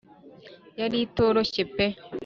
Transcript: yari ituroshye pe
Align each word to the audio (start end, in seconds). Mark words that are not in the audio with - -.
yari 0.79 0.97
ituroshye 1.05 1.63
pe 1.75 1.85